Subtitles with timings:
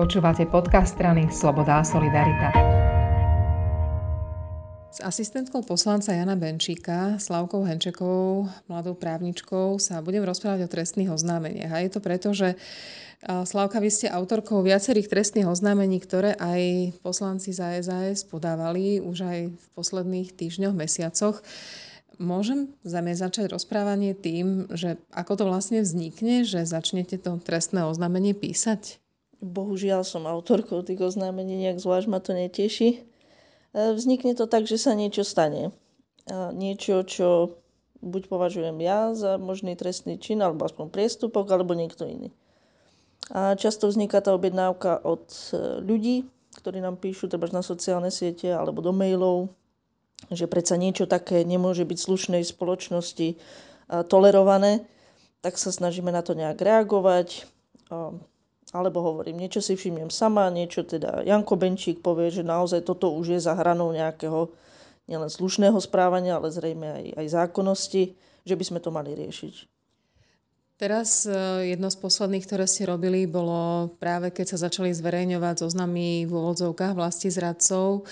[0.00, 2.48] Počúvate podcast strany Sloboda a Solidarita.
[4.88, 11.68] S asistentkou poslanca Jana Benčíka, Slavkou Henčekovou, mladou právničkou, sa budem rozprávať o trestných oznámeniach.
[11.68, 12.56] A je to preto, že
[13.44, 19.38] Slavka, vy ste autorkou viacerých trestných oznámení, ktoré aj poslanci za SAS podávali už aj
[19.52, 21.44] v posledných týždňoch, mesiacoch.
[22.16, 28.32] Môžem za začať rozprávanie tým, že ako to vlastne vznikne, že začnete to trestné oznámenie
[28.32, 28.99] písať?
[29.40, 33.00] Bohužiaľ som autorkou tých oznámení, nejak zvlášť ma to neteší.
[33.00, 33.00] E,
[33.96, 35.72] vznikne to tak, že sa niečo stane.
[36.30, 37.58] Niečo, čo
[38.04, 42.30] buď považujem ja za možný trestný čin, alebo aspoň priestupok, alebo niekto iný.
[43.34, 46.28] A často vzniká tá objednávka od e, ľudí,
[46.60, 49.50] ktorí nám píšu treba na sociálne siete alebo do mailov,
[50.28, 53.40] že predsa niečo také nemôže byť slušnej spoločnosti
[54.10, 54.84] tolerované,
[55.40, 57.48] tak sa snažíme na to nejak reagovať.
[58.70, 63.34] Alebo hovorím, niečo si všimnem sama, niečo teda Janko Benčík povie, že naozaj toto už
[63.34, 64.46] je za hranou nejakého
[65.10, 68.14] nielen slušného správania, ale zrejme aj, aj zákonnosti,
[68.46, 69.79] že by sme to mali riešiť.
[70.80, 76.24] Teraz e, jedno z posledných, ktoré ste robili, bolo práve keď sa začali zverejňovať zoznamy
[76.24, 78.02] v úvodzovkách vlasti zradcov, e,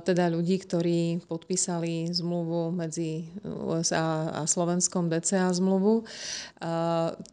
[0.00, 6.00] teda ľudí, ktorí podpísali zmluvu medzi USA a Slovenskom DCA zmluvu.
[6.00, 6.04] E,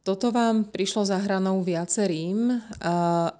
[0.03, 2.59] toto vám prišlo za hranou viacerým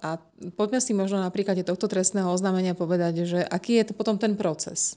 [0.00, 0.16] a
[0.56, 4.32] poďme si možno na príklade tohto trestného oznámenia povedať, že aký je to potom ten
[4.32, 4.96] proces?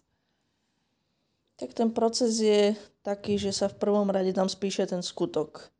[1.60, 2.72] Tak ten proces je
[3.04, 5.76] taký, že sa v prvom rade tam spíše ten skutok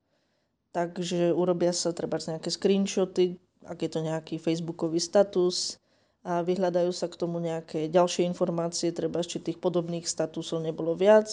[0.72, 5.78] takže urobia sa treba nejaké screenshoty, ak je to nejaký facebookový status
[6.26, 11.30] a vyhľadajú sa k tomu nejaké ďalšie informácie, treba či tých podobných statusov nebolo viac.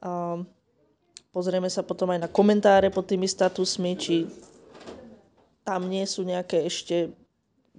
[0.00, 0.40] A
[1.34, 4.26] pozrieme sa potom aj na komentáre pod tými statusmi, či
[5.62, 7.14] tam nie sú nejaké ešte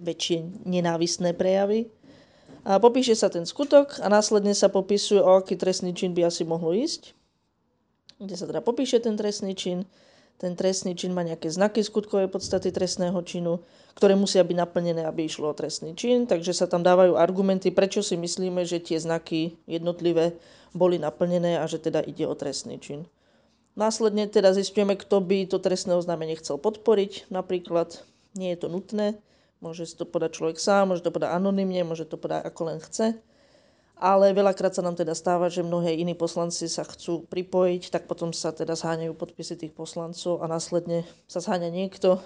[0.00, 1.88] väčšie nenávisné prejavy.
[2.62, 6.46] A popíše sa ten skutok a následne sa popisuje, o aký trestný čin by asi
[6.46, 7.10] mohlo ísť.
[8.22, 9.82] Kde sa teda popíše ten trestný čin,
[10.38, 13.62] ten trestný čin má nejaké znaky skutkovej podstaty trestného činu,
[13.94, 18.02] ktoré musia byť naplnené, aby išlo o trestný čin, takže sa tam dávajú argumenty, prečo
[18.02, 20.34] si myslíme, že tie znaky jednotlivé
[20.72, 23.06] boli naplnené a že teda ide o trestný čin.
[23.72, 27.32] Následne teda zistujeme, kto by to trestné oznámenie chcel podporiť.
[27.32, 28.04] Napríklad
[28.36, 29.16] nie je to nutné,
[29.64, 32.78] môže si to podať človek sám, môže to podať anonymne, môže to podať ako len
[32.84, 33.16] chce
[34.02, 38.34] ale veľakrát sa nám teda stáva, že mnohé iní poslanci sa chcú pripojiť, tak potom
[38.34, 42.18] sa teda zháňajú podpisy tých poslancov a následne sa zháňa niekto,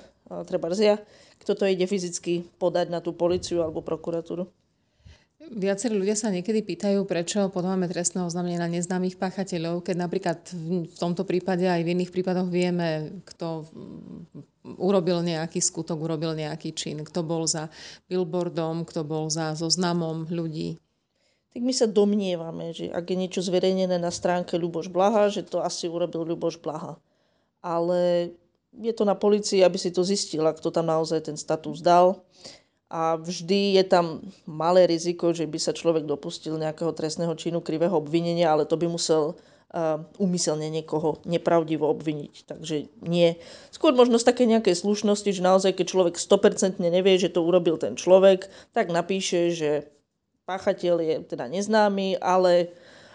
[0.48, 1.04] treba rzia,
[1.36, 4.48] kto to ide fyzicky podať na tú policiu alebo prokuratúru.
[5.46, 10.38] Viacerí ľudia sa niekedy pýtajú, prečo podáme trestné oznámenie na neznámych páchateľov, keď napríklad
[10.88, 13.68] v tomto prípade aj v iných prípadoch vieme, kto
[14.80, 17.68] urobil nejaký skutok, urobil nejaký čin, kto bol za
[18.08, 20.80] billboardom, kto bol za zoznamom ľudí
[21.56, 25.64] tak my sa domnievame, že ak je niečo zverejnené na stránke Ľuboš Blaha, že to
[25.64, 27.00] asi urobil Ľuboš Blaha.
[27.64, 28.28] Ale
[28.76, 32.20] je to na policii, aby si to zistila, kto tam naozaj ten status dal.
[32.92, 37.96] A vždy je tam malé riziko, že by sa človek dopustil nejakého trestného činu krivého
[37.96, 39.40] obvinenia, ale to by musel
[39.72, 42.52] uh, umyselne niekoho nepravdivo obviniť.
[42.52, 43.40] Takže nie.
[43.72, 47.96] Skôr možno také nejakej slušnosti, že naozaj, keď človek 100% nevie, že to urobil ten
[47.96, 48.44] človek,
[48.76, 49.95] tak napíše, že
[50.46, 52.70] páchateľ je teda neznámy, ale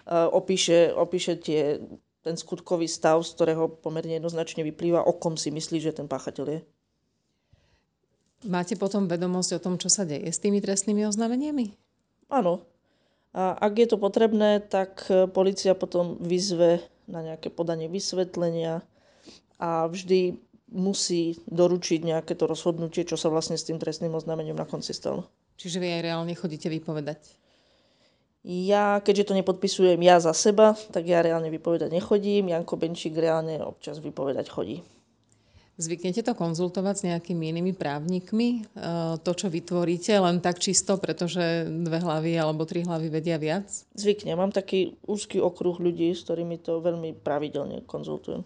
[0.05, 1.79] uh, opíše, opíše tie,
[2.21, 6.45] ten skutkový stav, z ktorého pomerne jednoznačne vyplýva, o kom si myslí, že ten páchateľ
[6.51, 6.59] je.
[8.41, 11.77] Máte potom vedomosť o tom, čo sa deje s tými trestnými oznámeniami?
[12.33, 12.65] Áno.
[13.31, 18.83] A ak je to potrebné, tak e, policia potom vyzve na nejaké podanie vysvetlenia
[19.61, 20.35] a vždy
[20.73, 25.31] musí doručiť nejaké to rozhodnutie, čo sa vlastne s tým trestným oznámením na konci stalo.
[25.61, 27.21] Čiže vy aj reálne chodíte vypovedať?
[28.41, 32.49] Ja, keďže to nepodpisujem ja za seba, tak ja reálne vypovedať nechodím.
[32.49, 34.81] Janko Benčík reálne občas vypovedať chodí.
[35.77, 38.49] Zvyknete to konzultovať s nejakými inými právnikmi?
[38.53, 38.81] E,
[39.21, 43.69] to, čo vytvoríte, len tak čisto, pretože dve hlavy alebo tri hlavy vedia viac?
[43.93, 44.33] Zvykne.
[44.33, 48.41] Mám taký úzky okruh ľudí, s ktorými to veľmi pravidelne konzultujem.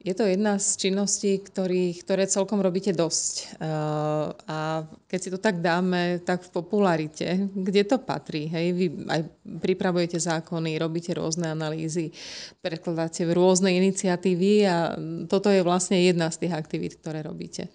[0.00, 3.60] Je to jedna z činností, ktorý, ktoré celkom robíte dosť.
[3.60, 8.48] Uh, a keď si to tak dáme, tak v popularite, kde to patrí?
[8.48, 8.66] Hej?
[8.72, 9.20] Vy aj
[9.60, 12.16] pripravujete zákony, robíte rôzne analýzy,
[12.64, 14.96] prekladáte rôzne iniciatívy a
[15.28, 17.68] toto je vlastne jedna z tých aktivít, ktoré robíte.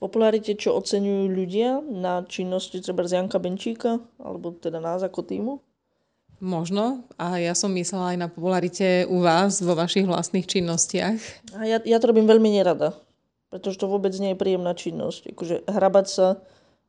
[0.00, 5.28] V popularite, čo oceňujú ľudia na činnosti treba z Janka Benčíka, alebo teda nás ako
[5.28, 5.60] týmu?
[6.36, 7.08] Možno.
[7.16, 11.18] A ja som myslela aj na popularite u vás vo vašich vlastných činnostiach.
[11.56, 12.92] A ja, ja to robím veľmi nerada.
[13.48, 15.32] Pretože to vôbec nie je príjemná činnosť.
[15.32, 16.26] Akože hrabať sa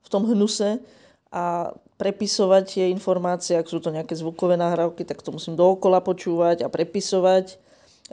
[0.04, 0.84] v tom hnuse
[1.32, 6.64] a prepisovať tie informácie, ak sú to nejaké zvukové nahrávky, tak to musím dookola počúvať
[6.64, 7.58] a prepisovať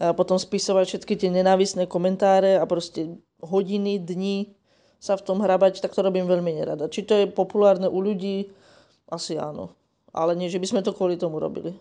[0.00, 4.56] a potom spisovať všetky tie nenávisné komentáre a proste hodiny, dní
[4.98, 6.88] sa v tom hrabať, tak to robím veľmi nerada.
[6.88, 8.50] Či to je populárne u ľudí?
[9.06, 9.76] Asi áno.
[10.14, 11.74] Ale nie, že by sme to kvôli tomu robili.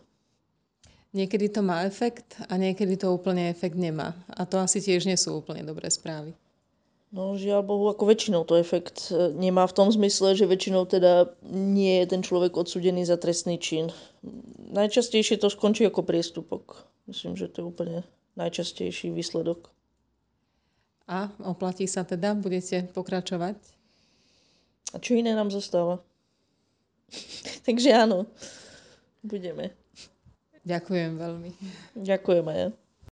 [1.13, 4.17] Niekedy to má efekt a niekedy to úplne efekt nemá.
[4.33, 6.33] A to asi tiež nie sú úplne dobré správy.
[7.13, 11.29] No žiaľ Bohu, ako väčšinou to efekt e, nemá v tom zmysle, že väčšinou teda
[11.53, 13.93] nie je ten človek odsudený za trestný čin.
[14.73, 16.89] Najčastejšie to skončí ako priestupok.
[17.05, 17.97] Myslím, že to je úplne
[18.33, 19.69] najčastejší výsledok.
[21.05, 22.33] A oplatí sa teda?
[22.33, 23.61] Budete pokračovať?
[24.93, 26.01] A čo iné nám zostáva?
[27.67, 28.27] Takže áno,
[29.23, 29.71] budeme.
[30.63, 31.51] Ďakujem veľmi.
[31.99, 32.69] Ďakujem aj ja.